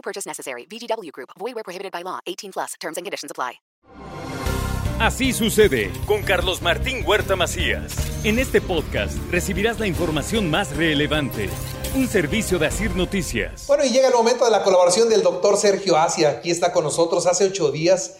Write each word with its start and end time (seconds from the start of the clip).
No 0.00 0.02
purchase 0.02 0.26
necessary. 0.26 0.66
VGW 0.66 1.12
Group. 1.12 1.30
Void 1.38 1.54
where 1.54 1.62
prohibited 1.62 1.92
by 1.92 2.02
law. 2.02 2.20
18 2.26 2.52
plus. 2.52 2.74
Terms 2.80 2.96
and 2.96 3.04
conditions 3.04 3.30
apply. 3.30 3.60
Así 4.98 5.32
sucede 5.32 5.90
con 6.06 6.22
Carlos 6.22 6.60
Martín 6.60 7.04
Huerta 7.06 7.34
Macías. 7.36 7.94
En 8.24 8.38
este 8.38 8.60
podcast 8.60 9.16
recibirás 9.30 9.78
la 9.78 9.86
información 9.86 10.50
más 10.50 10.76
relevante. 10.76 11.48
Un 11.94 12.06
servicio 12.06 12.58
de 12.58 12.66
Asir 12.66 12.94
Noticias. 12.96 13.66
Bueno, 13.66 13.84
y 13.84 13.90
llega 13.90 14.08
el 14.08 14.14
momento 14.14 14.44
de 14.44 14.50
la 14.50 14.62
colaboración 14.62 15.08
del 15.08 15.22
doctor 15.22 15.56
Sergio 15.56 15.96
Asia. 15.96 16.30
Aquí 16.30 16.50
está 16.50 16.72
con 16.72 16.84
nosotros 16.84 17.26
hace 17.26 17.44
ocho 17.44 17.70
días. 17.70 18.16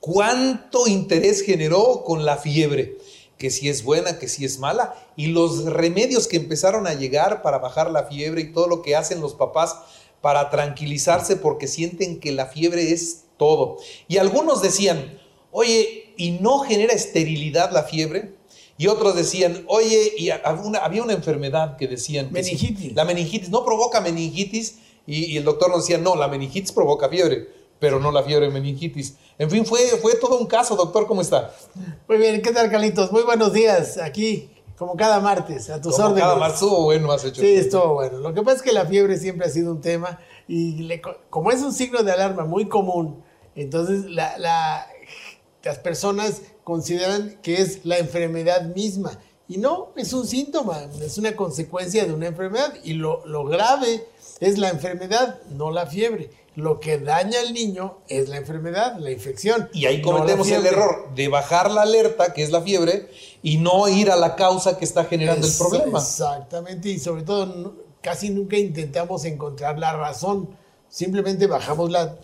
¿Cuánto 0.00 0.86
interés 0.86 1.42
generó 1.42 2.02
con 2.04 2.24
la 2.24 2.36
fiebre? 2.36 2.98
Que 3.38 3.50
si 3.50 3.68
es 3.68 3.84
buena, 3.84 4.18
que 4.18 4.28
si 4.28 4.44
es 4.44 4.58
mala. 4.58 4.94
Y 5.16 5.28
los 5.28 5.64
remedios 5.64 6.28
que 6.28 6.36
empezaron 6.36 6.86
a 6.86 6.94
llegar 6.94 7.42
para 7.42 7.58
bajar 7.58 7.90
la 7.90 8.04
fiebre 8.04 8.42
y 8.42 8.52
todo 8.52 8.68
lo 8.68 8.82
que 8.82 8.96
hacen 8.96 9.20
los 9.20 9.34
papás 9.34 9.76
para 10.22 10.48
tranquilizarse 10.48 11.36
porque 11.36 11.66
sienten 11.66 12.20
que 12.20 12.32
la 12.32 12.46
fiebre 12.46 12.92
es 12.92 13.24
todo. 13.36 13.76
Y 14.08 14.16
algunos 14.16 14.62
decían, 14.62 15.20
oye, 15.50 16.14
¿y 16.16 16.30
no 16.30 16.60
genera 16.60 16.94
esterilidad 16.94 17.72
la 17.72 17.82
fiebre? 17.82 18.34
Y 18.78 18.86
otros 18.86 19.14
decían, 19.14 19.64
oye, 19.66 20.14
y 20.16 20.30
había 20.30 20.62
una, 20.62 20.78
había 20.78 21.02
una 21.02 21.12
enfermedad 21.12 21.76
que 21.76 21.88
decían... 21.88 22.30
que 22.32 22.42
sí, 22.42 22.54
Meningitis. 22.54 22.94
la 22.94 23.04
meningitis 23.04 23.50
no 23.50 23.64
provoca 23.64 24.00
meningitis. 24.00 24.78
Y, 25.06 25.26
y 25.26 25.36
el 25.36 25.44
doctor 25.44 25.70
nos 25.70 25.82
decía, 25.82 25.98
no, 25.98 26.14
la 26.16 26.28
meningitis 26.28 26.72
provoca 26.72 27.08
fiebre, 27.08 27.48
pero 27.80 27.98
no 27.98 28.12
la 28.12 28.22
fiebre 28.22 28.48
meningitis. 28.48 29.16
En 29.38 29.50
fin, 29.50 29.66
fue, 29.66 29.80
fue 30.00 30.14
todo 30.14 30.38
un 30.38 30.46
caso, 30.46 30.76
doctor, 30.76 31.08
¿cómo 31.08 31.20
está? 31.20 31.52
Muy 32.08 32.18
bien, 32.18 32.40
¿qué 32.40 32.52
tal, 32.52 32.70
Carlitos? 32.70 33.10
Muy 33.10 33.22
buenos 33.22 33.52
días. 33.52 33.98
Aquí, 33.98 34.50
como 34.82 34.96
cada 34.96 35.20
martes, 35.20 35.70
a 35.70 35.80
tus 35.80 35.94
Como 35.94 36.06
órdenes. 36.08 36.24
cada 36.24 36.36
marzo 36.36 36.64
estuvo 36.66 36.82
bueno, 36.84 37.12
has 37.12 37.24
hecho. 37.24 37.40
Sí, 37.40 37.54
estuvo 37.54 37.94
bueno. 37.94 38.18
Lo 38.18 38.34
que 38.34 38.42
pasa 38.42 38.56
es 38.56 38.62
que 38.62 38.72
la 38.72 38.84
fiebre 38.86 39.16
siempre 39.18 39.46
ha 39.46 39.50
sido 39.50 39.70
un 39.72 39.80
tema 39.80 40.18
y 40.48 40.82
le 40.82 41.00
co- 41.00 41.16
como 41.30 41.50
es 41.52 41.62
un 41.62 41.72
signo 41.72 42.02
de 42.02 42.10
alarma 42.12 42.44
muy 42.44 42.68
común, 42.68 43.22
entonces 43.54 44.04
la- 44.06 44.36
la- 44.38 44.86
las 45.62 45.78
personas 45.78 46.42
consideran 46.64 47.38
que 47.42 47.60
es 47.62 47.84
la 47.84 47.98
enfermedad 47.98 48.62
misma. 48.74 49.18
Y 49.48 49.58
no, 49.58 49.90
es 49.96 50.12
un 50.12 50.26
síntoma, 50.26 50.88
es 51.00 51.18
una 51.18 51.36
consecuencia 51.36 52.04
de 52.04 52.12
una 52.12 52.26
enfermedad. 52.26 52.74
Y 52.82 52.94
lo, 52.94 53.24
lo 53.26 53.44
grave 53.44 54.06
es 54.42 54.58
la 54.58 54.70
enfermedad, 54.70 55.38
no 55.50 55.70
la 55.70 55.86
fiebre. 55.86 56.30
Lo 56.56 56.80
que 56.80 56.98
daña 56.98 57.38
al 57.38 57.54
niño 57.54 58.00
es 58.08 58.28
la 58.28 58.38
enfermedad, 58.38 58.98
la 58.98 59.12
infección. 59.12 59.70
Y 59.72 59.86
ahí 59.86 59.98
no 59.98 60.02
cometemos 60.02 60.50
el 60.50 60.66
error 60.66 61.14
de 61.14 61.28
bajar 61.28 61.70
la 61.70 61.82
alerta, 61.82 62.34
que 62.34 62.42
es 62.42 62.50
la 62.50 62.60
fiebre, 62.60 63.08
y 63.42 63.58
no 63.58 63.88
ir 63.88 64.10
a 64.10 64.16
la 64.16 64.34
causa 64.34 64.76
que 64.76 64.84
está 64.84 65.04
generando 65.04 65.46
el 65.46 65.52
problema. 65.56 66.00
Exactamente, 66.00 66.88
y 66.88 66.98
sobre 66.98 67.22
todo 67.22 67.76
casi 68.00 68.30
nunca 68.30 68.56
intentamos 68.58 69.24
encontrar 69.24 69.78
la 69.78 69.96
razón. 69.96 70.50
Simplemente 70.88 71.46
bajamos 71.46 71.92
la 71.92 72.18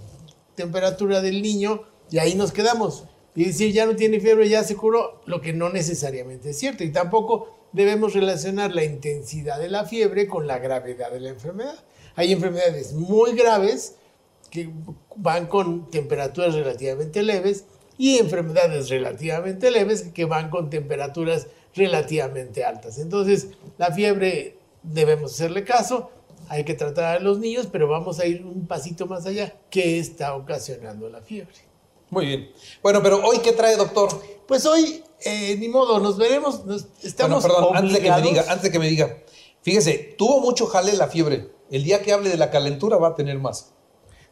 temperatura 0.56 1.22
del 1.22 1.40
niño 1.40 1.84
y 2.10 2.18
ahí 2.18 2.34
nos 2.34 2.50
quedamos. 2.50 3.04
Y 3.36 3.44
decir, 3.44 3.72
ya 3.72 3.86
no 3.86 3.94
tiene 3.94 4.18
fiebre, 4.18 4.48
ya 4.48 4.64
se 4.64 4.74
curó, 4.74 5.20
lo 5.26 5.40
que 5.40 5.52
no 5.52 5.68
necesariamente 5.68 6.50
es 6.50 6.58
cierto. 6.58 6.82
Y 6.82 6.90
tampoco 6.90 7.68
debemos 7.72 8.12
relacionar 8.12 8.74
la 8.74 8.82
intensidad 8.82 9.60
de 9.60 9.68
la 9.68 9.84
fiebre 9.84 10.26
con 10.26 10.48
la 10.48 10.58
gravedad 10.58 11.12
de 11.12 11.20
la 11.20 11.28
enfermedad. 11.28 11.78
Hay 12.18 12.32
enfermedades 12.32 12.92
muy 12.94 13.32
graves 13.32 13.94
que 14.50 14.68
van 15.14 15.46
con 15.46 15.88
temperaturas 15.90 16.52
relativamente 16.54 17.22
leves 17.22 17.64
y 17.96 18.18
enfermedades 18.18 18.88
relativamente 18.88 19.70
leves 19.70 20.02
que 20.14 20.24
van 20.24 20.50
con 20.50 20.68
temperaturas 20.68 21.46
relativamente 21.74 22.64
altas. 22.64 22.98
Entonces, 22.98 23.48
la 23.76 23.92
fiebre 23.92 24.56
debemos 24.82 25.32
hacerle 25.34 25.62
caso, 25.64 26.10
hay 26.48 26.64
que 26.64 26.74
tratar 26.74 27.18
a 27.18 27.20
los 27.20 27.38
niños, 27.38 27.68
pero 27.70 27.86
vamos 27.86 28.18
a 28.18 28.26
ir 28.26 28.44
un 28.44 28.66
pasito 28.66 29.06
más 29.06 29.24
allá. 29.26 29.54
¿Qué 29.70 30.00
está 30.00 30.34
ocasionando 30.34 31.08
la 31.08 31.20
fiebre? 31.20 31.54
Muy 32.10 32.26
bien. 32.26 32.50
Bueno, 32.82 33.00
pero 33.00 33.24
hoy, 33.24 33.38
¿qué 33.38 33.52
trae, 33.52 33.76
doctor? 33.76 34.08
Pues 34.48 34.66
hoy, 34.66 35.04
eh, 35.24 35.56
ni 35.56 35.68
modo, 35.68 36.00
nos 36.00 36.16
veremos, 36.16 36.64
nos- 36.64 36.86
estamos 37.04 37.42
bueno, 37.44 37.54
perdón, 37.58 37.76
antes 37.76 37.92
de 37.92 38.00
que 38.00 38.10
me 38.10 38.22
diga, 38.22 38.44
antes 38.48 38.62
de 38.62 38.70
que 38.72 38.78
me 38.80 38.88
diga. 38.88 39.18
Fíjese, 39.62 40.14
tuvo 40.18 40.40
mucho 40.40 40.66
jale 40.66 40.94
la 40.94 41.06
fiebre. 41.06 41.57
El 41.70 41.84
día 41.84 42.00
que 42.02 42.12
hable 42.12 42.30
de 42.30 42.36
la 42.36 42.50
calentura 42.50 42.96
va 42.96 43.08
a 43.08 43.14
tener 43.14 43.38
más. 43.38 43.72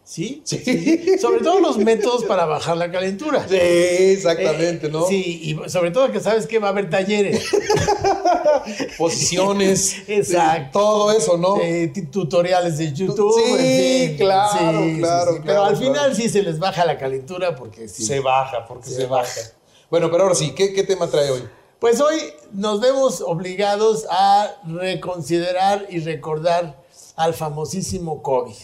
¿Sí? 0.05 0.41
Sí. 0.45 1.19
Sobre 1.21 1.41
todo 1.41 1.59
los 1.59 1.79
métodos 1.79 2.25
para 2.25 2.45
bajar 2.45 2.77
la 2.77 2.93
calentura. 2.93 3.45
Sí, 3.49 3.57
exactamente, 3.57 4.87
Eh, 4.87 4.91
¿no? 4.91 5.05
Sí, 5.07 5.41
y 5.65 5.69
sobre 5.69 5.91
todo 5.91 6.13
que 6.13 6.21
sabes 6.21 6.47
que 6.47 6.61
va 6.61 6.69
a 6.69 6.71
haber 6.71 6.89
talleres. 6.89 7.45
Posiciones. 8.99 9.97
Exacto. 10.09 10.79
Todo 10.79 11.13
eso, 11.13 11.37
¿no? 11.37 11.59
eh, 11.61 11.93
tutoriales 12.11 12.79
de 12.79 12.93
YouTube. 12.93 13.35
Sí, 13.37 13.51
en 13.53 14.09
fin. 14.11 14.17
claro, 14.19 14.59
claro, 14.99 15.31
Pero 15.33 15.43
claro, 15.43 15.65
al 15.65 15.77
claro. 15.77 15.77
final 15.93 16.15
sí 16.17 16.29
se 16.29 16.43
les 16.43 16.59
baja 16.59 16.85
la 16.85 16.99
calentura 16.99 17.55
porque 17.57 17.89
sí. 17.89 18.05
Se 18.05 18.21
baja, 18.21 18.65
porque 18.67 18.89
se, 18.89 18.95
Se 18.97 19.07
baja. 19.07 19.23
baja. 19.25 19.51
Bueno, 19.91 20.11
pero 20.11 20.25
ahora 20.25 20.35
sí, 20.35 20.53
¿qué, 20.53 20.73
qué 20.73 20.83
tema 20.83 21.09
trae 21.09 21.31
hoy? 21.31 21.43
Pues 21.79 22.01
hoy 22.01 22.17
nos 22.53 22.81
vemos 22.81 23.21
obligados 23.21 24.07
a 24.11 24.51
reconsiderar 24.67 25.87
y 25.91 26.01
recordar 26.01 26.83
al 27.16 27.34
famosísimo 27.34 28.22
COVID. 28.22 28.54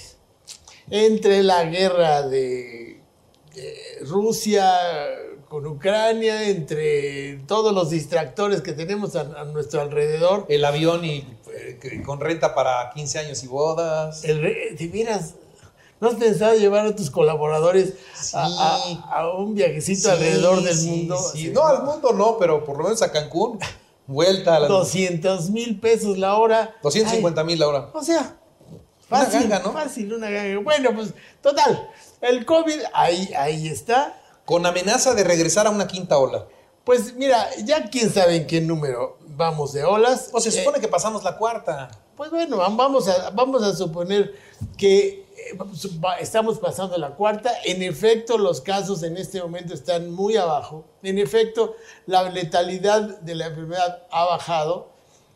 Entre 0.90 1.42
la 1.42 1.64
guerra 1.64 2.22
de, 2.28 3.00
de 3.54 3.74
Rusia 4.02 4.70
con 5.48 5.66
Ucrania, 5.66 6.48
entre 6.48 7.36
todos 7.46 7.74
los 7.74 7.90
distractores 7.90 8.60
que 8.62 8.72
tenemos 8.72 9.16
a, 9.16 9.20
a 9.40 9.44
nuestro 9.44 9.80
alrededor, 9.80 10.46
El 10.48 10.64
avión 10.64 11.04
y 11.04 11.26
eh, 11.54 12.02
con 12.04 12.20
renta 12.20 12.54
para 12.54 12.90
15 12.94 13.18
años 13.18 13.42
y 13.44 13.46
bodas. 13.48 14.24
el 14.24 14.42
¿no 16.00 16.08
has 16.08 16.14
pensado 16.16 16.54
llevar 16.56 16.84
a 16.86 16.96
tus 16.96 17.10
colaboradores 17.10 17.92
a, 18.34 18.48
Sí. 18.48 18.98
a- 19.08 19.18
a 19.20 19.34
un 19.36 19.54
viajecito 19.54 20.08
Sí, 20.08 20.14
alrededor 20.14 20.62
del 20.62 20.74
sí, 20.76 20.88
mundo? 20.88 21.16
No, 21.52 21.66
al 21.66 21.84
mundo 21.84 22.12
no, 22.12 22.38
pero 22.38 22.64
por 22.64 22.76
lo 22.78 22.84
menos 22.84 23.02
a 23.02 23.12
Cancún. 23.12 23.58
Vuelta 24.08 24.56
a 24.56 24.60
las 24.60 24.68
200 24.68 25.50
mil 25.50 25.78
pesos 25.78 26.18
la 26.18 26.36
hora. 26.36 26.74
250 26.82 27.44
mil 27.44 27.62
ahora. 27.62 27.84
Ay, 27.84 27.90
o 27.94 28.02
sea, 28.02 28.36
Una 29.16 29.24
fácil, 29.26 29.40
ganga, 29.48 29.58
¿no? 29.60 29.72
Fácil, 29.72 30.12
una 30.14 30.30
ganga. 30.30 30.60
Bueno, 30.60 30.90
pues, 30.94 31.14
total. 31.40 31.88
El 32.20 32.44
COVID, 32.44 32.80
ahí, 32.94 33.32
ahí 33.36 33.68
está. 33.68 34.18
Con 34.44 34.66
amenaza 34.66 35.14
de 35.14 35.24
regresar 35.24 35.66
a 35.66 35.70
una 35.70 35.86
quinta 35.86 36.18
ola. 36.18 36.46
Pues 36.84 37.14
mira, 37.14 37.48
ya 37.64 37.88
quién 37.90 38.10
sabe 38.12 38.36
en 38.36 38.46
qué 38.46 38.60
número 38.60 39.18
vamos 39.28 39.72
de 39.72 39.84
olas. 39.84 40.30
O 40.32 40.40
se 40.40 40.48
Eh, 40.48 40.52
supone 40.52 40.80
que 40.80 40.88
pasamos 40.88 41.22
la 41.22 41.36
cuarta. 41.36 41.90
Pues 42.16 42.30
bueno, 42.30 42.58
vam- 42.58 42.76
vamos 42.76 43.08
a, 43.08 43.30
vamos 43.30 43.62
a 43.62 43.74
suponer 43.74 44.34
que 44.76 45.24
eh, 45.36 45.58
estamos 46.20 46.58
pasando 46.58 46.98
la 46.98 47.10
cuarta. 47.10 47.52
En 47.64 47.82
efecto, 47.82 48.36
los 48.36 48.60
casos 48.60 49.02
en 49.04 49.16
este 49.16 49.40
momento 49.40 49.74
están 49.74 50.10
muy 50.10 50.36
abajo. 50.36 50.84
En 51.04 51.18
efecto, 51.18 51.74
la 52.06 52.24
letalidad 52.24 53.20
de 53.20 53.34
la 53.36 53.46
enfermedad 53.46 54.02
ha 54.10 54.24
bajado. 54.26 54.91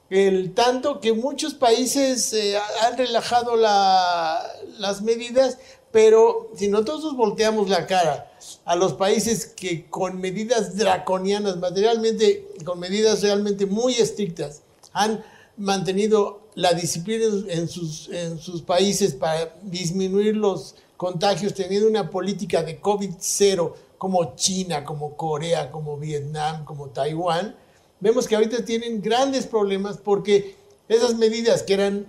El 0.09 0.55
tanto 0.55 1.01
que 1.01 1.13
muchos 1.13 1.55
países 1.55 2.33
eh, 2.33 2.57
han 2.83 2.97
relajado 2.97 3.57
la- 3.57 4.41
las 4.79 5.03
medidas, 5.03 5.59
pero 5.91 6.51
si 6.57 6.69
nosotros 6.69 7.17
volteamos 7.17 7.69
la 7.69 7.87
cara 7.87 8.31
a 8.65 8.77
los 8.77 8.93
países 8.93 9.47
que 9.47 9.87
con 9.91 10.21
medidas 10.21 10.77
draconianas, 10.77 11.57
materialmente, 11.57 12.47
con 12.65 12.79
medidas 12.79 13.23
realmente 13.23 13.67
muy 13.67 13.95
estrictas, 13.95 14.63
han 14.93 15.25
mantenido 15.57 16.41
la 16.55 16.73
disciplina 16.73 17.25
en 17.49 17.69
sus, 17.69 18.09
en 18.11 18.39
sus 18.39 18.63
países 18.63 19.15
para 19.15 19.55
disminuir 19.63 20.37
los 20.37 20.77
contagios, 20.97 21.53
teniendo 21.55 21.89
una 21.89 22.11
política 22.11 22.63
de 22.63 22.79
COVID 22.79 23.11
cero, 23.19 23.75
como 23.99 24.37
China, 24.37 24.85
como 24.85 25.17
Corea, 25.17 25.71
como 25.71 25.97
Vietnam, 25.97 26.65
como 26.65 26.89
Taiwán, 26.91 27.57
vemos 28.01 28.27
que 28.27 28.35
ahorita 28.37 28.65
tienen 28.65 29.01
grandes 29.03 29.47
problemas 29.47 29.99
porque 29.99 30.55
esas 30.89 31.15
medidas 31.17 31.63
que 31.63 31.75
eran 31.75 32.07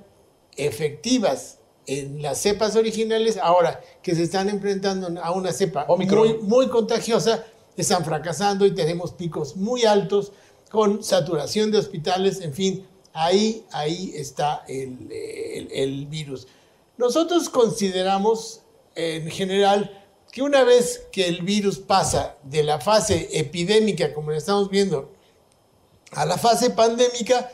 efectivas 0.56 1.60
en 1.86 2.22
las 2.22 2.40
cepas 2.42 2.76
originales, 2.76 3.38
ahora 3.38 3.82
que 4.02 4.14
se 4.14 4.24
están 4.24 4.50
enfrentando 4.50 5.22
a 5.22 5.32
una 5.32 5.54
cepa 5.54 5.86
Omicron. 5.88 6.28
muy, 6.28 6.38
muy 6.40 6.68
contagiosa, 6.70 7.46
están 7.78 8.04
fracasando 8.04 8.66
y 8.66 8.72
tenemos 8.76 9.14
picos 9.14 9.56
muy 9.56 9.86
altos 9.86 10.34
con 10.70 11.02
saturación 11.04 11.72
de 11.72 11.78
hospitales, 11.78 12.42
en 12.42 12.54
fin, 12.54 12.86
ahí, 13.14 13.66
ahí 13.72 14.12
está 14.16 14.66
el, 14.68 15.10
el- 15.12 15.70
el 15.72 16.06
virus. 16.08 16.48
Nosotros 16.98 17.48
consideramos 17.50 18.62
en 18.96 19.30
general 19.30 20.04
que 20.32 20.42
una 20.42 20.64
vez 20.64 21.04
que 21.12 21.28
el 21.28 21.42
virus 21.44 21.78
pasa 21.80 22.36
de 22.44 22.64
la 22.64 22.82
fase 22.82 23.30
epidémica, 23.32 24.14
como 24.14 24.32
lo 24.32 24.38
estamos 24.38 24.70
viendo, 24.70 25.10
a 26.12 26.26
la 26.26 26.38
fase 26.38 26.70
pandémica, 26.70 27.52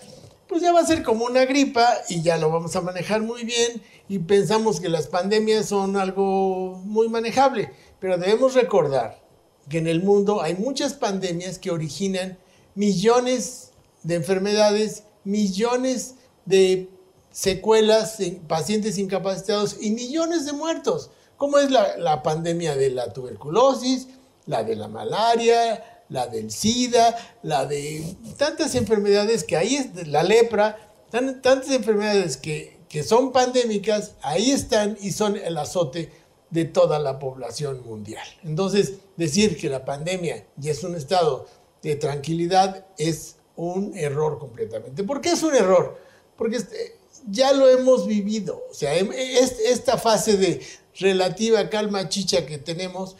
pues 0.47 0.61
ya 0.61 0.71
va 0.71 0.81
a 0.81 0.85
ser 0.85 1.03
como 1.03 1.25
una 1.25 1.45
gripa 1.45 1.87
y 2.09 2.21
ya 2.21 2.37
lo 2.37 2.51
vamos 2.51 2.75
a 2.75 2.81
manejar 2.81 3.21
muy 3.21 3.43
bien 3.43 3.81
y 4.07 4.19
pensamos 4.19 4.79
que 4.79 4.89
las 4.89 5.07
pandemias 5.07 5.67
son 5.67 5.97
algo 5.97 6.81
muy 6.85 7.09
manejable, 7.09 7.71
pero 7.99 8.17
debemos 8.17 8.53
recordar 8.53 9.21
que 9.69 9.77
en 9.77 9.87
el 9.87 10.03
mundo 10.03 10.41
hay 10.41 10.55
muchas 10.55 10.93
pandemias 10.93 11.57
que 11.57 11.71
originan 11.71 12.37
millones 12.75 13.71
de 14.03 14.15
enfermedades, 14.15 15.03
millones 15.23 16.15
de 16.45 16.89
secuelas, 17.31 18.17
pacientes 18.47 18.97
incapacitados 18.97 19.77
y 19.81 19.91
millones 19.91 20.45
de 20.45 20.53
muertos, 20.53 21.09
como 21.37 21.57
es 21.57 21.71
la, 21.71 21.97
la 21.97 22.21
pandemia 22.21 22.75
de 22.75 22.89
la 22.89 23.11
tuberculosis, 23.13 24.09
la 24.45 24.63
de 24.63 24.75
la 24.75 24.87
malaria, 24.87 25.92
la 26.13 26.27
del 26.27 26.51
SIDA, 26.51 27.17
la 27.41 27.65
de 27.65 28.15
tantas 28.37 28.75
enfermedades 28.75 29.43
que 29.43 29.57
ahí 29.57 29.91
la 30.05 30.21
lepra, 30.21 30.77
tantas 31.09 31.71
enfermedades 31.71 32.37
que, 32.37 32.77
que 32.87 33.01
son 33.01 33.31
pandémicas, 33.31 34.13
ahí 34.21 34.51
están 34.51 34.95
y 35.01 35.11
son 35.11 35.35
el 35.35 35.57
azote 35.57 36.11
de 36.51 36.65
toda 36.65 36.99
la 36.99 37.17
población 37.17 37.83
mundial. 37.83 38.27
Entonces, 38.43 38.93
decir 39.17 39.57
que 39.57 39.69
la 39.69 39.85
pandemia 39.85 40.45
ya 40.55 40.71
es 40.71 40.83
un 40.83 40.95
estado 40.95 41.47
de 41.81 41.95
tranquilidad 41.95 42.85
es 42.99 43.37
un 43.55 43.97
error 43.97 44.37
completamente. 44.37 45.03
¿Por 45.03 45.19
qué 45.19 45.31
es 45.31 45.41
un 45.41 45.55
error? 45.55 45.97
Porque 46.37 46.57
este, 46.57 46.95
ya 47.27 47.53
lo 47.53 47.67
hemos 47.67 48.05
vivido. 48.05 48.63
O 48.69 48.73
sea, 48.73 48.95
em, 48.95 49.09
esta 49.11 49.97
fase 49.97 50.37
de 50.37 50.61
relativa 50.99 51.69
calma 51.69 52.07
chicha 52.07 52.45
que 52.45 52.59
tenemos, 52.59 53.15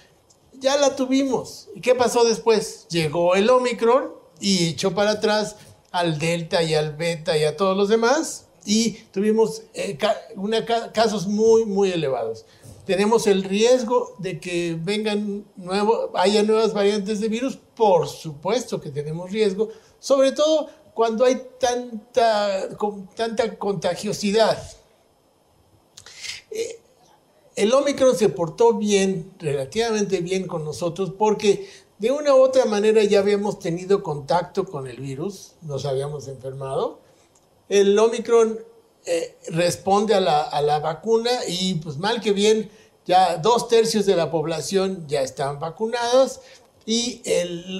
ya 0.64 0.78
la 0.78 0.96
tuvimos. 0.96 1.68
¿Y 1.76 1.82
qué 1.82 1.94
pasó 1.94 2.24
después? 2.24 2.88
Llegó 2.90 3.36
el 3.36 3.50
Omicron 3.50 4.14
y 4.40 4.70
echó 4.70 4.96
para 4.96 5.12
atrás 5.12 5.58
al 5.92 6.18
Delta 6.18 6.64
y 6.64 6.74
al 6.74 6.96
Beta 6.96 7.38
y 7.38 7.44
a 7.44 7.58
todos 7.58 7.76
los 7.76 7.90
demás 7.90 8.48
y 8.66 8.94
tuvimos 9.12 9.64
eh, 9.74 9.98
casos 10.94 11.28
muy, 11.28 11.66
muy 11.66 11.92
elevados. 11.92 12.46
Tenemos 12.86 13.28
el 13.28 13.44
riesgo 13.44 14.16
de 14.20 14.40
que 14.40 14.78
vengan 14.80 15.46
nuevo, 15.58 16.12
haya 16.16 16.44
nuevas 16.44 16.74
variantes 16.74 17.20
de 17.20 17.28
virus, 17.28 17.58
por 17.76 18.08
supuesto 18.08 18.80
que 18.80 18.90
tenemos 18.90 19.32
riesgo, 19.32 19.70
sobre 20.00 20.32
todo 20.32 20.70
cuando 20.94 21.26
hay 21.26 21.42
tanta, 21.60 22.70
tanta 23.16 23.58
contagiosidad. 23.58 24.62
Eh, 26.52 26.80
el 27.56 27.74
Omicron 27.74 28.16
se 28.16 28.30
portó 28.30 28.74
bien, 28.74 29.34
relativamente 29.40 30.22
bien 30.22 30.48
con 30.48 30.66
nosotros, 30.66 31.12
porque 31.18 31.70
de 32.00 32.12
una 32.12 32.36
u 32.36 32.42
otra 32.42 32.66
manera 32.66 33.04
ya 33.04 33.20
habíamos 33.20 33.60
tenido 33.60 34.04
contacto 34.04 34.66
con 34.66 34.88
el 34.88 35.00
virus, 35.00 35.54
nos 35.62 35.86
habíamos 35.86 36.28
enfermado. 36.28 37.00
El 37.70 37.98
Omicron 37.98 38.60
eh, 39.06 39.38
responde 39.50 40.14
a 40.16 40.20
la, 40.20 40.80
vacuna 40.80 41.32
y 41.48 41.76
pues 41.76 41.98
mal 41.98 42.22
que 42.22 42.32
bien, 42.32 42.70
ya 43.06 43.38
dos 43.38 43.68
tercios 43.68 44.06
de 44.06 44.16
la 44.16 44.32
población 44.32 45.06
ya 45.08 45.22
están 45.22 45.60
vacunados 45.60 46.40
y 46.86 47.22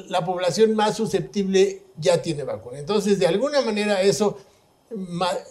la 0.10 0.24
población 0.24 0.76
más 0.76 0.96
susceptible 0.96 1.84
ya 1.98 2.22
tiene 2.22 2.44
vacuna. 2.44 2.80
Entonces, 2.80 3.20
de 3.20 3.28
alguna 3.28 3.62
manera 3.62 4.02
eso 4.02 4.38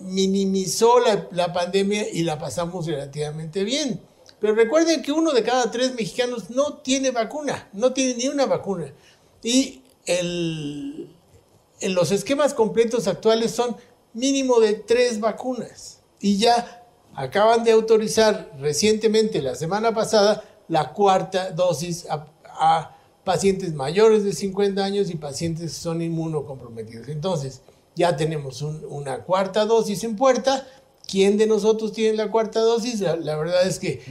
minimizó 0.00 1.00
la, 1.00 1.28
la 1.32 1.52
pandemia 1.52 2.08
y 2.08 2.22
la 2.22 2.38
pasamos 2.38 2.86
relativamente 2.86 3.64
bien. 3.64 4.00
Pero 4.42 4.56
recuerden 4.56 5.02
que 5.02 5.12
uno 5.12 5.30
de 5.30 5.44
cada 5.44 5.70
tres 5.70 5.94
mexicanos 5.94 6.50
no 6.50 6.78
tiene 6.78 7.12
vacuna, 7.12 7.68
no 7.72 7.92
tiene 7.92 8.14
ni 8.14 8.26
una 8.26 8.44
vacuna. 8.44 8.92
Y 9.40 9.82
en 10.08 11.94
los 11.94 12.10
esquemas 12.10 12.52
completos 12.52 13.06
actuales 13.06 13.52
son 13.52 13.76
mínimo 14.14 14.58
de 14.58 14.74
tres 14.74 15.20
vacunas. 15.20 16.00
Y 16.18 16.38
ya 16.38 16.84
acaban 17.14 17.62
de 17.62 17.70
autorizar 17.70 18.50
recientemente, 18.58 19.40
la 19.40 19.54
semana 19.54 19.94
pasada, 19.94 20.42
la 20.66 20.92
cuarta 20.92 21.52
dosis 21.52 22.04
a, 22.10 22.96
pacientes 23.22 23.74
mayores 23.74 24.24
de 24.24 24.32
50 24.32 24.84
años 24.84 25.08
y 25.10 25.14
pacientes 25.14 25.72
que 25.72 25.80
son 25.80 26.02
inmunocomprometidos. 26.02 27.06
Entonces, 27.06 27.62
ya 27.94 28.16
tenemos 28.16 28.60
una 28.62 29.18
cuarta 29.18 29.66
dosis 29.66 30.02
en 30.02 30.16
puerta 30.16 30.66
¿Quién 31.08 31.36
de 31.36 31.46
nosotros 31.46 31.92
tiene 31.92 32.16
la 32.16 32.30
cuarta 32.30 32.60
dosis? 32.60 33.00
La, 33.00 33.36
verdad 33.36 33.66
es 33.66 33.78
que 33.78 34.02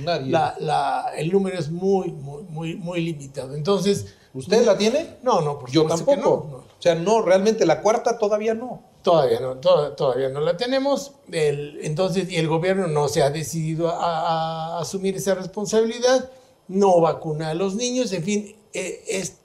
el 1.17 1.31
número 1.31 1.57
es 1.57 1.71
muy, 1.71 2.11
muy, 2.11 2.43
muy, 2.43 2.75
muy 2.75 3.01
limitado. 3.01 3.55
Entonces, 3.55 4.07
¿usted 4.33 4.65
la 4.65 4.77
tiene? 4.77 5.17
No, 5.23 5.41
no, 5.41 5.57
por 5.59 5.71
Yo 5.71 5.85
tampoco. 5.85 6.15
no, 6.17 6.31
O 6.31 6.65
sea, 6.79 6.95
no, 6.95 7.21
realmente 7.21 7.65
la 7.65 7.81
cuarta 7.81 8.17
todavía 8.17 8.53
no. 8.53 8.91
Todavía 9.01 9.39
no, 9.39 9.55
todavía 9.57 10.29
no 10.29 10.41
la 10.41 10.57
tenemos. 10.57 11.13
entonces, 11.31 12.29
y 12.29 12.35
el 12.35 12.47
gobierno 12.47 12.87
no 12.87 13.07
se 13.07 13.23
ha 13.23 13.31
decidido 13.31 13.89
a, 13.89 14.79
asumir 14.79 15.15
esa 15.15 15.33
responsabilidad, 15.33 16.29
no 16.67 17.01
vacuna 17.01 17.49
a 17.49 17.53
los 17.55 17.75
niños, 17.75 18.13
en 18.13 18.23
fin, 18.23 18.55
eh, 18.73 19.03
es, 19.07 19.37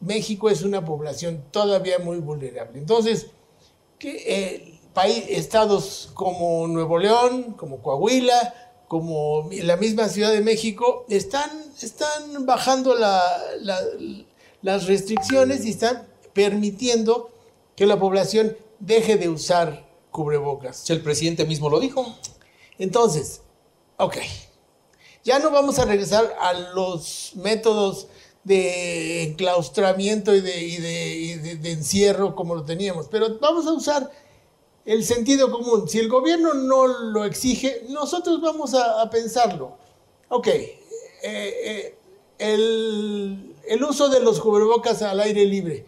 México 0.00 0.50
es 0.50 0.62
una 0.62 0.84
población 0.84 1.44
todavía 1.52 2.00
muy 2.00 2.18
vulnerable. 2.18 2.78
Entonces, 2.78 3.28
que, 3.98 4.24
eh, 4.26 4.69
estados 5.28 6.10
como 6.14 6.66
Nuevo 6.66 6.98
León, 6.98 7.54
como 7.54 7.82
Coahuila, 7.82 8.54
como 8.88 9.48
la 9.50 9.76
misma 9.76 10.08
Ciudad 10.08 10.32
de 10.32 10.40
México, 10.40 11.04
están, 11.08 11.50
están 11.80 12.44
bajando 12.44 12.96
las 14.62 14.86
restricciones 14.86 15.64
y 15.64 15.70
están 15.70 16.06
permitiendo 16.32 17.30
que 17.76 17.86
la 17.86 17.98
población 17.98 18.56
deje 18.80 19.16
de 19.16 19.28
usar 19.28 19.88
cubrebocas. 20.10 20.90
El 20.90 21.02
presidente 21.02 21.44
mismo 21.44 21.70
lo 21.70 21.78
dijo. 21.78 22.16
Entonces, 22.78 23.42
ok, 23.96 24.16
ya 25.24 25.38
no 25.38 25.50
vamos 25.50 25.78
a 25.78 25.84
regresar 25.84 26.36
a 26.40 26.52
los 26.52 27.32
métodos 27.36 28.08
de 28.42 29.22
enclaustramiento 29.24 30.34
y 30.34 30.40
de, 30.40 31.58
de 31.60 31.72
encierro 31.72 32.34
como 32.34 32.54
lo 32.54 32.64
teníamos, 32.64 33.06
pero 33.08 33.38
vamos 33.38 33.66
a 33.66 33.72
usar 33.72 34.10
el 34.84 35.04
sentido 35.04 35.50
común. 35.50 35.88
Si 35.88 35.98
el 35.98 36.08
gobierno 36.08 36.54
no 36.54 36.86
lo 36.86 37.24
exige, 37.24 37.84
nosotros 37.88 38.40
vamos 38.40 38.74
a, 38.74 39.08
pensarlo. 39.10 39.76
Ok, 40.28 40.46
eh, 40.48 40.74
eh, 41.22 41.98
el, 42.38 43.56
el, 43.66 43.84
uso 43.84 44.08
de 44.08 44.20
los 44.20 44.40
cubrebocas 44.40 45.02
al 45.02 45.20
aire 45.20 45.44
libre. 45.44 45.86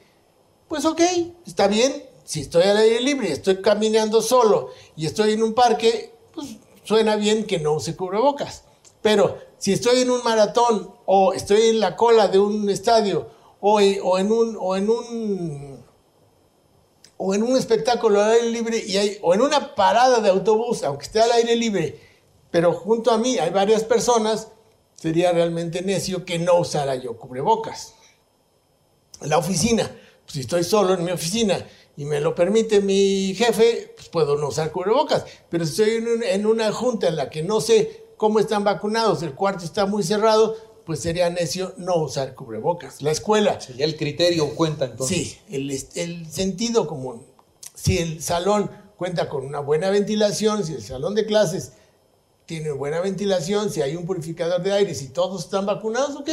Pues 0.68 0.84
ok, 0.84 1.00
está 1.46 1.68
bien. 1.68 2.04
Si 2.24 2.40
estoy 2.40 2.62
al 2.62 2.76
aire 2.76 3.00
libre, 3.00 3.32
estoy 3.32 3.60
caminando 3.60 4.22
solo 4.22 4.70
y 4.96 5.06
estoy 5.06 5.32
en 5.32 5.42
un 5.42 5.54
parque, 5.54 6.14
pues 6.32 6.56
suena 6.84 7.16
bien 7.16 7.46
que 7.46 7.58
no 7.58 7.74
use 7.74 7.96
cubrebocas. 7.96 8.64
Pero 9.00 9.38
si 9.58 9.72
estoy 9.72 10.02
en 10.02 10.10
un 10.10 10.22
maratón 10.22 10.94
o 11.06 11.32
estoy 11.32 11.62
en 11.62 11.80
la 11.80 11.96
cola 11.96 12.28
de 12.28 12.38
un 12.38 12.70
estadio 12.70 13.28
o, 13.60 13.80
o 13.80 14.18
en 14.18 14.32
un, 14.32 14.56
o 14.60 14.76
en 14.76 14.88
un 14.88 15.84
o 17.24 17.34
en 17.34 17.44
un 17.44 17.56
espectáculo 17.56 18.20
al 18.20 18.32
aire 18.32 18.50
libre 18.50 18.82
y 18.84 18.96
hay, 18.96 19.18
o 19.22 19.32
en 19.32 19.42
una 19.42 19.76
parada 19.76 20.20
de 20.20 20.28
autobús, 20.28 20.82
aunque 20.82 21.04
esté 21.04 21.20
al 21.20 21.30
aire 21.30 21.54
libre, 21.54 22.00
pero 22.50 22.72
junto 22.72 23.12
a 23.12 23.18
mí 23.18 23.38
hay 23.38 23.50
varias 23.50 23.84
personas, 23.84 24.48
sería 24.96 25.30
realmente 25.30 25.82
necio 25.82 26.24
que 26.24 26.40
no 26.40 26.58
usara 26.58 26.96
yo 26.96 27.16
cubrebocas. 27.16 27.94
La 29.20 29.38
oficina, 29.38 29.88
pues 30.24 30.32
si 30.32 30.40
estoy 30.40 30.64
solo 30.64 30.94
en 30.94 31.04
mi 31.04 31.12
oficina 31.12 31.64
y 31.96 32.06
me 32.06 32.20
lo 32.20 32.34
permite 32.34 32.80
mi 32.80 33.34
jefe, 33.36 33.94
pues 33.94 34.08
puedo 34.08 34.36
no 34.36 34.48
usar 34.48 34.72
cubrebocas. 34.72 35.24
Pero 35.48 35.64
si 35.64 35.80
estoy 35.80 36.04
en, 36.24 36.44
una 36.44 36.72
junta 36.72 37.06
en 37.06 37.14
la 37.14 37.30
que 37.30 37.44
no 37.44 37.60
sé 37.60 38.04
cómo 38.16 38.40
están 38.40 38.64
vacunados, 38.64 39.22
el 39.22 39.34
cuarto 39.34 39.64
está 39.64 39.86
muy 39.86 40.02
cerrado, 40.02 40.56
pues 40.84 41.00
sería 41.00 41.30
necio 41.30 41.74
no 41.76 41.96
usar 41.96 42.34
cubrebocas. 42.34 43.02
La 43.02 43.10
escuela. 43.10 43.60
Sería 43.60 43.84
el 43.84 43.96
criterio 43.96 44.54
cuenta 44.54 44.86
entonces. 44.86 45.38
Sí, 45.48 45.88
el, 45.94 46.30
sentido 46.30 46.86
común. 46.86 47.24
Si 47.74 47.98
el 47.98 48.22
salón 48.22 48.70
cuenta 48.96 49.28
con 49.28 49.44
una 49.44 49.60
buena 49.60 49.90
ventilación, 49.90 50.64
si 50.64 50.74
el 50.74 50.82
salón 50.82 51.14
de 51.14 51.26
clases 51.26 51.72
tiene 52.46 52.70
buena 52.72 53.00
ventilación, 53.00 53.70
si 53.70 53.82
hay 53.82 53.96
un 53.96 54.06
purificador 54.06 54.62
de 54.62 54.72
aire, 54.72 54.94
si 54.94 55.08
todos 55.08 55.44
están 55.44 55.66
vacunados, 55.66 56.16
ok, 56.16 56.28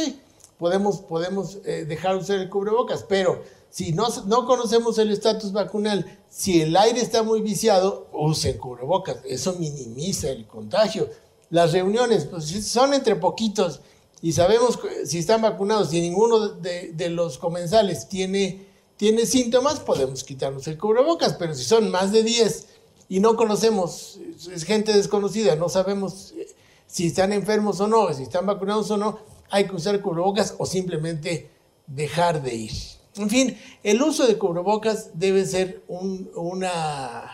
podemos, 0.58 1.00
podemos 1.00 1.58
eh, 1.64 1.84
dejar 1.86 2.16
usar 2.16 2.38
el 2.38 2.48
cubrebocas. 2.48 3.04
Pero 3.08 3.42
si 3.70 3.92
no, 3.92 4.08
no 4.26 4.46
conocemos 4.46 4.98
el 4.98 5.10
estatus 5.10 5.52
vacunal, 5.52 6.18
si 6.28 6.62
el 6.62 6.76
aire 6.76 7.00
está 7.00 7.22
muy 7.22 7.40
viciado, 7.40 8.08
usen 8.12 8.58
cubrebocas. 8.58 9.18
Eso 9.24 9.54
minimiza 9.54 10.28
el 10.30 10.46
contagio. 10.46 11.08
Las 11.50 11.72
reuniones, 11.72 12.26
pues 12.26 12.44
son 12.66 12.94
entre 12.94 13.16
poquitos 13.16 13.80
y 14.22 14.32
sabemos 14.32 14.78
si 15.04 15.18
están 15.18 15.42
vacunados 15.42 15.92
y 15.94 16.00
ninguno 16.00 16.48
de, 16.48 17.10
los 17.10 17.38
comensales 17.38 18.08
tiene, 18.08 18.66
tiene 18.96 19.24
síntomas, 19.24 19.80
podemos 19.80 20.24
quitarnos 20.24 20.66
el 20.68 20.76
cubrebocas, 20.76 21.34
pero 21.34 21.54
si 21.54 21.64
son 21.64 21.90
más 21.90 22.12
de 22.12 22.22
10 22.22 22.66
y 23.08 23.20
no 23.20 23.36
conocemos, 23.36 24.20
es 24.52 24.64
gente 24.64 24.92
desconocida, 24.92 25.56
no 25.56 25.68
sabemos 25.68 26.32
eh, 26.36 26.48
si 26.86 27.06
están 27.06 27.32
enfermos 27.32 27.80
o 27.80 27.86
no, 27.86 28.12
si 28.12 28.24
están 28.24 28.46
vacunados 28.46 28.90
o 28.90 28.96
no, 28.96 29.18
hay 29.48 29.66
que 29.66 29.74
usar 29.74 30.00
cubrebocas 30.00 30.54
o 30.58 30.66
simplemente 30.66 31.50
dejar 31.86 32.42
de 32.42 32.54
ir. 32.54 32.72
En 33.16 33.28
fin, 33.28 33.58
el 33.82 34.00
uso 34.02 34.26
de 34.26 34.38
cubrebocas 34.38 35.10
debe 35.14 35.44
ser 35.44 35.82
un, 35.88 36.30
una, 36.36 37.32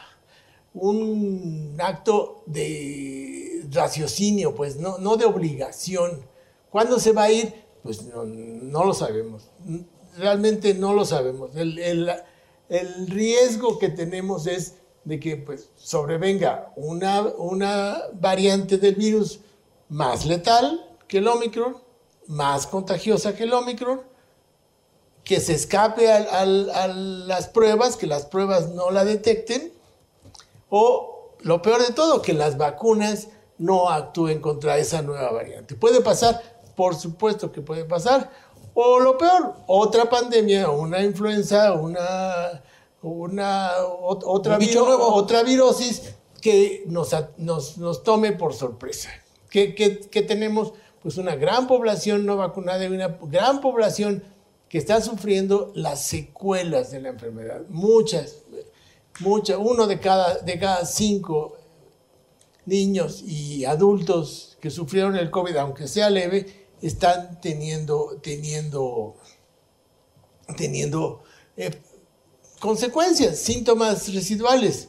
un 0.72 1.76
acto 1.78 2.42
de 2.46 3.66
raciocinio, 3.70 4.54
pues 4.54 4.76
no, 4.76 4.98
no 4.98 5.16
de 5.16 5.26
obligación. 5.26 6.35
¿Cuándo 6.76 6.98
se 6.98 7.12
va 7.12 7.22
a 7.22 7.32
ir? 7.32 7.54
Pues 7.82 8.02
no, 8.02 8.84
lo 8.84 8.92
sabemos. 8.92 9.44
Realmente 10.18 10.74
no 10.74 10.92
lo 10.92 11.06
sabemos. 11.06 11.56
El, 11.56 11.78
el, 11.78 12.12
el, 12.68 13.06
riesgo 13.06 13.78
que 13.78 13.88
tenemos 13.88 14.46
es 14.46 14.74
de 15.02 15.18
que 15.18 15.38
pues, 15.38 15.70
sobrevenga 15.78 16.74
una, 16.76 17.22
una 17.38 18.02
variante 18.12 18.76
del 18.76 18.94
virus 18.94 19.40
más 19.88 20.26
letal 20.26 20.86
que 21.08 21.16
el 21.16 21.28
Omicron, 21.28 21.78
más 22.26 22.66
contagiosa 22.66 23.34
que 23.34 23.44
el 23.44 23.54
Omicron, 23.54 24.02
que 25.24 25.40
se 25.40 25.54
escape 25.54 26.12
a, 26.12 26.44
las 26.44 27.48
pruebas, 27.48 27.96
que 27.96 28.06
las 28.06 28.26
pruebas 28.26 28.68
no 28.74 28.90
la 28.90 29.06
detecten, 29.06 29.72
o 30.68 31.30
lo 31.40 31.62
peor 31.62 31.86
de 31.86 31.94
todo, 31.94 32.20
que 32.20 32.34
las 32.34 32.58
vacunas 32.58 33.28
no 33.56 33.88
actúen 33.88 34.40
contra 34.40 34.76
esa 34.76 35.00
nueva 35.00 35.30
variante. 35.30 35.74
Puede 35.74 36.02
pasar, 36.02 36.55
por 36.76 36.94
supuesto 36.94 37.50
que 37.50 37.62
puede 37.62 37.84
pasar, 37.84 38.30
o 38.74 39.00
lo 39.00 39.16
peor, 39.16 39.54
otra 39.66 40.08
pandemia, 40.08 40.70
una 40.70 41.02
influenza, 41.02 41.72
una, 41.72 42.62
una 43.02 43.72
otra, 44.02 44.58
otra 44.58 45.42
virosis 45.42 46.14
que 46.40 46.84
nos, 46.86 47.14
nos, 47.38 48.02
tome 48.04 48.32
por 48.32 48.52
sorpresa. 48.52 49.10
Que, 49.48 49.74
que 49.74 50.22
tenemos 50.22 50.74
pues 51.02 51.16
una 51.16 51.34
gran 51.34 51.66
población 51.66 52.26
no 52.26 52.36
vacunada 52.36 52.84
y 52.84 52.88
una 52.88 53.16
gran 53.22 53.62
población 53.62 54.22
que 54.68 54.78
está 54.78 55.00
sufriendo 55.00 55.72
las 55.74 56.02
secuelas 56.02 56.90
de 56.90 57.00
la 57.00 57.10
enfermedad. 57.10 57.62
Muchas, 57.68 58.42
muchas, 59.20 59.56
uno 59.58 59.86
de 59.86 60.00
cada, 60.00 60.38
de 60.38 60.58
cada 60.58 60.84
cinco 60.84 61.56
niños 62.64 63.22
y 63.22 63.64
adultos 63.64 64.58
que 64.60 64.70
sufrieron 64.70 65.16
el 65.16 65.30
COVID, 65.30 65.56
aunque 65.56 65.86
sea 65.86 66.10
leve, 66.10 66.65
están 66.82 67.40
teniendo, 67.40 68.18
teniendo, 68.22 69.16
teniendo 70.56 71.22
eh, 71.56 71.70
consecuencias, 72.60 73.38
síntomas 73.38 74.12
residuales, 74.12 74.88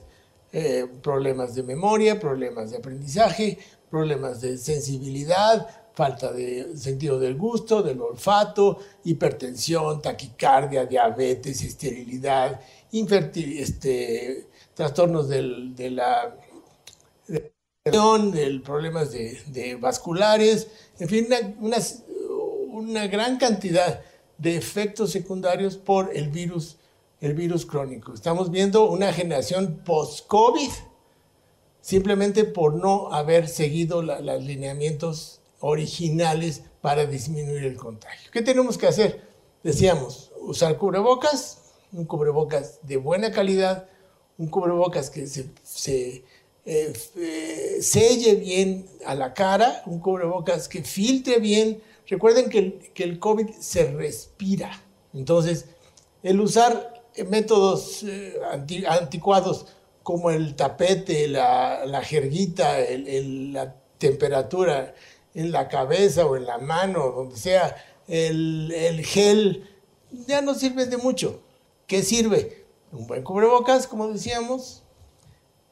eh, 0.51 0.87
problemas 1.01 1.55
de 1.55 1.63
memoria, 1.63 2.19
problemas 2.19 2.71
de 2.71 2.77
aprendizaje, 2.77 3.57
problemas 3.89 4.41
de 4.41 4.57
sensibilidad, 4.57 5.67
falta 5.93 6.31
de 6.31 6.77
sentido 6.77 7.19
del 7.19 7.35
gusto, 7.35 7.81
del 7.81 7.99
olfato, 8.01 8.79
hipertensión, 9.03 10.01
taquicardia, 10.01 10.85
diabetes, 10.85 11.63
esterilidad, 11.63 12.61
este, 12.91 14.47
trastornos 14.75 15.27
del, 15.27 15.75
de 15.75 15.89
la 15.89 16.37
del 17.91 18.61
problemas 18.61 19.11
de, 19.11 19.77
vasculares, 19.79 20.67
en 20.99 21.09
fin, 21.09 21.27
una, 21.59 21.77
una, 22.71 23.07
gran 23.07 23.37
cantidad 23.37 24.01
de 24.37 24.55
efectos 24.55 25.11
secundarios 25.11 25.77
por 25.77 26.15
el 26.15 26.29
virus, 26.29 26.77
el 27.21 27.33
virus 27.33 27.65
crónico. 27.65 28.13
Estamos 28.13 28.51
viendo 28.51 28.89
una 28.89 29.11
generación 29.13 29.81
post-COVID 29.85 30.69
simplemente 31.81 32.43
por 32.43 32.73
no 32.73 33.13
haber 33.13 33.47
seguido 33.47 34.01
los 34.01 34.43
lineamientos 34.43 35.39
originales 35.61 36.63
para 36.81 37.05
disminuir 37.05 37.63
el 37.63 37.77
contagio. 37.77 38.29
¿Qué 38.31 38.41
tenemos 38.41 38.77
que 38.77 38.87
hacer? 38.87 39.21
Decíamos, 39.63 40.31
usar 40.41 40.77
cubrebocas, 40.77 41.61
un 41.91 42.05
cubrebocas 42.05 42.79
de 42.83 42.97
buena 42.97 43.31
calidad, 43.31 43.87
un 44.37 44.47
cubrebocas 44.47 45.09
que 45.09 45.27
se, 45.27 45.49
se 45.63 46.23
eh, 46.67 46.93
eh, 47.15 47.77
selle 47.81 48.35
bien 48.35 48.85
a 49.05 49.15
la 49.15 49.33
cara, 49.33 49.83
un 49.85 49.99
cubrebocas 49.99 50.67
que 50.67 50.83
filtre 50.83 51.39
bien. 51.39 51.81
Recuerden 52.07 52.49
que 52.49 52.59
el, 52.59 52.73
que 52.93 53.03
el 53.05 53.19
COVID 53.19 53.49
se 53.57 53.91
respira. 53.91 54.83
Entonces, 55.13 55.65
el 56.23 56.41
usar 56.41 57.03
métodos 57.29 58.03
eh, 58.03 58.35
anticuados 58.87 59.67
como 60.03 60.29
el 60.29 60.55
tapete, 60.55 61.27
la, 61.27 61.85
la 61.85 62.01
jerguita, 62.03 62.77
la 62.79 63.73
temperatura, 63.97 64.93
en 65.33 65.51
la 65.51 65.67
cabeza 65.67 66.25
o 66.25 66.35
en 66.35 66.45
la 66.45 66.57
mano, 66.57 67.11
donde 67.15 67.37
sea, 67.37 67.75
el, 68.07 68.71
el 68.71 69.05
gel, 69.05 69.69
ya 70.27 70.41
no 70.41 70.53
sirve 70.53 70.85
de 70.85 70.97
mucho. 70.97 71.41
¿Qué 71.85 72.03
sirve? 72.03 72.65
Un 72.91 73.07
buen 73.07 73.23
cubrebocas, 73.23 73.87
como 73.87 74.07
decíamos, 74.07 74.83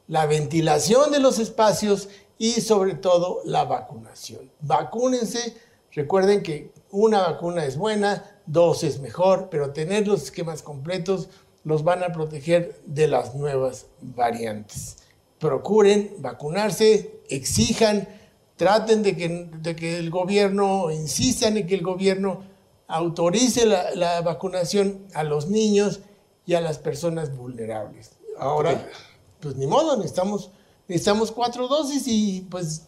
la 0.08 0.26
ventilación 0.26 1.10
de 1.10 1.20
los 1.20 1.38
espacios 1.38 2.08
y 2.38 2.52
sobre 2.60 2.94
todo 2.94 3.40
la 3.44 3.64
vacunación. 3.64 4.50
Vacúnense, 4.60 5.56
recuerden 5.92 6.42
que 6.42 6.70
una 6.90 7.22
vacuna 7.22 7.64
es 7.64 7.76
buena, 7.76 8.38
dos 8.46 8.84
es 8.84 9.00
mejor, 9.00 9.48
pero 9.50 9.72
tener 9.72 10.06
los 10.06 10.24
esquemas 10.24 10.62
completos 10.62 11.28
los 11.64 11.82
van 11.82 12.04
a 12.04 12.12
proteger 12.12 12.80
de 12.86 13.08
las 13.08 13.34
nuevas 13.34 13.86
variantes. 14.00 14.98
Procuren 15.38 16.14
vacunarse, 16.18 17.20
exijan 17.28 18.06
traten 18.56 19.02
de 19.02 19.16
que, 19.16 19.98
el 19.98 20.10
gobierno, 20.10 20.90
insistan 20.90 21.56
en 21.56 21.66
que 21.66 21.74
el 21.74 21.82
gobierno 21.82 22.42
autorice 22.88 23.66
la, 23.66 24.20
vacunación 24.22 25.06
a 25.14 25.24
los 25.24 25.48
niños 25.48 26.00
y 26.46 26.54
a 26.54 26.60
las 26.60 26.78
personas 26.78 27.36
vulnerables. 27.36 28.12
Ahora, 28.38 28.88
pues 29.40 29.56
ni 29.56 29.66
modo, 29.66 29.96
necesitamos, 29.96 30.50
necesitamos 30.88 31.32
cuatro 31.32 31.68
dosis 31.68 32.04
y 32.06 32.46
pues 32.50 32.82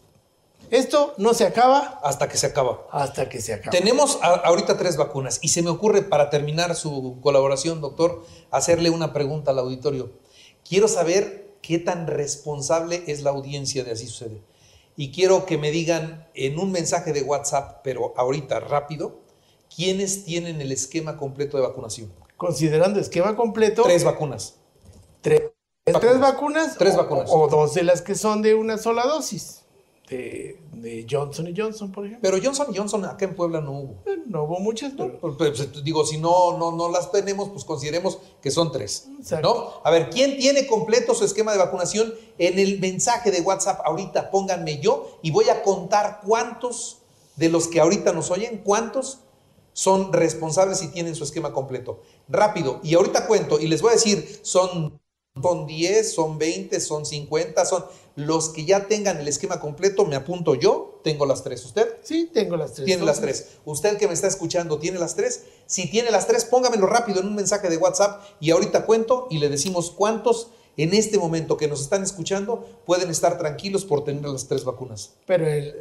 esto 0.69 1.13
no 1.17 1.33
se 1.33 1.45
acaba. 1.45 1.99
Hasta 2.03 2.27
que 2.27 2.37
se 2.37 2.47
acaba. 2.47 2.87
Hasta 2.91 3.27
que 3.29 3.41
se 3.41 3.53
acaba. 3.53 3.71
Tenemos 3.71 4.19
ahorita 4.21 4.77
tres 4.77 4.97
vacunas 4.97 5.39
y 5.41 5.49
se 5.49 5.61
me 5.61 5.69
ocurre 5.69 6.03
para 6.03 6.29
terminar 6.29 6.75
su 6.75 7.17
colaboración, 7.21 7.81
doctor, 7.81 8.23
hacerle 8.51 8.89
una 8.89 9.13
pregunta 9.13 9.51
al 9.51 9.59
auditorio. 9.59 10.11
Quiero 10.67 10.87
saber 10.87 11.55
qué 11.61 11.79
tan 11.79 12.07
responsable 12.07 13.03
es 13.07 13.23
la 13.23 13.31
audiencia 13.31 13.83
de 13.83 13.91
así 13.91 14.07
sucede 14.07 14.41
y 14.99 15.11
quiero 15.11 15.45
que 15.45 15.57
me 15.57 15.71
digan 15.71 16.27
en 16.33 16.59
un 16.59 16.73
mensaje 16.73 17.13
de 17.13 17.21
WhatsApp, 17.21 17.79
pero 17.85 18.13
ahorita 18.17 18.59
rápido, 18.59 19.21
quiénes 19.73 20.25
tienen 20.25 20.59
el 20.59 20.73
esquema 20.73 21.15
completo 21.15 21.55
de 21.55 21.63
vacunación. 21.63 22.11
Considerando 22.35 22.99
esquema 22.99 23.37
completo. 23.37 23.83
Tres 23.83 24.03
vacunas. 24.03 24.55
Tres, 25.21 25.43
¿Tres 25.93 26.19
vacunas. 26.19 26.77
Tres 26.77 26.95
vacunas. 26.95 27.29
O, 27.31 27.47
dos 27.47 27.73
de 27.73 27.83
las 27.83 28.01
que 28.01 28.15
son 28.15 28.41
de 28.41 28.55
una 28.55 28.77
sola 28.77 29.05
dosis 29.05 29.59
de, 30.09 31.05
Johnson 31.09 31.47
y 31.47 31.53
Johnson, 31.55 31.91
por 31.91 32.05
ejemplo. 32.05 32.27
Pero 32.29 32.43
Johnson 32.43 32.67
y 32.73 32.77
Johnson 32.77 33.05
acá 33.05 33.25
en 33.25 33.35
Puebla 33.35 33.61
no 33.61 33.71
hubo. 33.71 34.03
Eh, 34.05 34.17
no 34.25 34.43
hubo 34.43 34.59
muchas, 34.59 34.93
¿no? 34.93 35.11
Pues, 35.19 35.35
pues, 35.37 35.83
digo, 35.83 36.05
si 36.05 36.17
no, 36.17 36.57
no, 36.57 36.71
no 36.71 36.89
las 36.89 37.11
tenemos, 37.11 37.49
pues 37.49 37.63
consideremos 37.63 38.19
que 38.41 38.49
son 38.49 38.71
tres. 38.71 39.07
¿no? 39.41 39.81
A 39.83 39.91
ver, 39.91 40.09
¿quién 40.09 40.37
tiene 40.37 40.65
completo 40.67 41.13
su 41.13 41.25
esquema 41.25 41.51
de 41.51 41.59
vacunación? 41.59 42.13
En 42.37 42.57
el 42.57 42.79
mensaje 42.79 43.31
de 43.31 43.41
WhatsApp 43.41 43.81
ahorita 43.85 44.31
pónganme 44.31 44.79
yo 44.79 45.19
y 45.21 45.31
voy 45.31 45.49
a 45.49 45.61
contar 45.61 46.21
cuántos 46.25 46.99
de 47.35 47.49
los 47.49 47.67
que 47.67 47.79
ahorita 47.79 48.11
nos 48.11 48.31
oyen, 48.31 48.61
cuántos 48.63 49.19
son 49.73 50.11
responsables 50.11 50.81
y 50.83 50.87
tienen 50.89 51.15
su 51.15 51.23
esquema 51.23 51.53
completo. 51.53 52.01
Rápido, 52.27 52.79
y 52.83 52.95
ahorita 52.95 53.27
cuento 53.27 53.59
y 53.59 53.67
les 53.67 53.81
voy 53.81 53.91
a 53.91 53.93
decir, 53.93 54.39
son, 54.41 54.99
son 55.41 55.67
10, 55.67 56.13
son 56.13 56.37
20, 56.37 56.79
son 56.79 57.05
50, 57.05 57.65
son... 57.65 57.85
Los 58.15 58.49
que 58.49 58.65
ya 58.65 58.87
tengan 58.87 59.17
el 59.21 59.29
esquema 59.29 59.61
completo, 59.61 60.03
me 60.03 60.17
apunto 60.17 60.53
yo, 60.53 60.99
tengo 61.05 61.25
las 61.25 61.41
tres. 61.41 61.63
¿Usted? 61.63 61.87
Sí, 62.03 62.29
tengo 62.33 62.57
las 62.57 62.73
tres. 62.73 62.85
Tiene 62.85 63.05
las 63.05 63.21
tres. 63.21 63.51
Usted 63.63 63.97
que 63.97 64.07
me 64.07 64.13
está 64.13 64.27
escuchando, 64.27 64.77
¿tiene 64.77 64.99
las 64.99 65.15
tres? 65.15 65.43
Si 65.67 65.89
tiene 65.89 66.11
las 66.11 66.27
tres, 66.27 66.43
póngamelo 66.43 66.85
rápido 66.85 67.21
en 67.21 67.27
un 67.27 67.35
mensaje 67.35 67.69
de 67.69 67.77
WhatsApp 67.77 68.21
y 68.41 68.51
ahorita 68.51 68.85
cuento 68.85 69.27
y 69.29 69.37
le 69.37 69.47
decimos 69.47 69.91
cuántos 69.91 70.49
en 70.75 70.93
este 70.93 71.17
momento 71.17 71.55
que 71.55 71.69
nos 71.69 71.79
están 71.79 72.03
escuchando 72.03 72.67
pueden 72.85 73.09
estar 73.09 73.37
tranquilos 73.37 73.85
por 73.85 74.03
tener 74.03 74.25
las 74.25 74.47
tres 74.49 74.65
vacunas. 74.65 75.11
Pero 75.25 75.47
el 75.47 75.73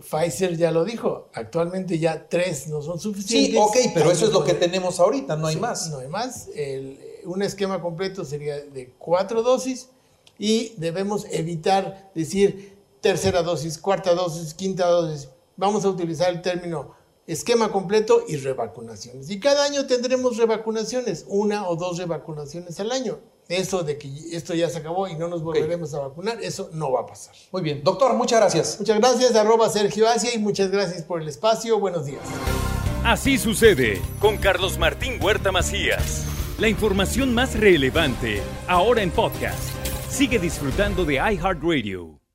Pfizer 0.00 0.56
ya 0.56 0.70
lo 0.70 0.84
dijo, 0.84 1.28
actualmente 1.32 1.98
ya 1.98 2.28
tres 2.28 2.66
no 2.66 2.82
son 2.82 3.00
suficientes. 3.00 3.52
Sí, 3.52 3.56
ok, 3.56 3.92
pero 3.94 4.10
eso 4.10 4.26
es 4.26 4.32
lo 4.32 4.44
que 4.44 4.54
tenemos 4.54 5.00
ahorita, 5.00 5.36
no 5.36 5.46
hay 5.46 5.56
más. 5.56 5.88
No 5.88 6.00
hay 6.00 6.08
más 6.08 6.48
un 7.26 7.42
esquema 7.42 7.80
completo 7.80 8.24
sería 8.24 8.56
de 8.60 8.92
cuatro 8.98 9.42
dosis 9.42 9.88
y 10.38 10.74
debemos 10.76 11.26
evitar 11.30 12.10
decir 12.14 12.76
tercera 13.00 13.42
dosis, 13.42 13.78
cuarta 13.78 14.14
dosis, 14.14 14.54
quinta 14.54 14.86
dosis. 14.86 15.28
Vamos 15.56 15.84
a 15.84 15.88
utilizar 15.88 16.30
el 16.30 16.42
término 16.42 16.94
esquema 17.26 17.70
completo 17.72 18.22
y 18.28 18.36
revacunaciones. 18.36 19.30
Y 19.30 19.40
cada 19.40 19.64
año 19.64 19.86
tendremos 19.86 20.36
revacunaciones, 20.36 21.24
una 21.28 21.68
o 21.68 21.76
dos 21.76 21.98
revacunaciones 21.98 22.78
al 22.80 22.92
año. 22.92 23.18
Eso 23.48 23.84
de 23.84 23.96
que 23.96 24.08
esto 24.32 24.54
ya 24.54 24.68
se 24.68 24.78
acabó 24.78 25.06
y 25.06 25.14
no 25.14 25.28
nos 25.28 25.42
volveremos 25.42 25.94
a 25.94 26.00
vacunar, 26.00 26.42
eso 26.42 26.68
no 26.72 26.90
va 26.90 27.02
a 27.02 27.06
pasar. 27.06 27.34
Muy 27.52 27.62
bien. 27.62 27.82
Doctor, 27.84 28.14
muchas 28.14 28.40
gracias. 28.40 28.76
Muchas 28.80 28.98
gracias, 28.98 29.36
arroba 29.36 29.68
Sergio 29.70 30.08
Asia 30.08 30.34
y 30.34 30.38
muchas 30.38 30.70
gracias 30.70 31.02
por 31.02 31.22
el 31.22 31.28
espacio. 31.28 31.78
Buenos 31.78 32.06
días. 32.06 32.22
Así 33.04 33.38
sucede 33.38 34.02
con 34.18 34.36
Carlos 34.36 34.78
Martín 34.78 35.22
Huerta 35.22 35.52
Macías. 35.52 36.35
La 36.58 36.70
información 36.70 37.34
más 37.34 37.54
relevante, 37.54 38.42
ahora 38.66 39.02
en 39.02 39.10
podcast. 39.10 39.74
Sigue 40.08 40.38
disfrutando 40.38 41.04
de 41.04 41.16
iHeartRadio. 41.16 42.25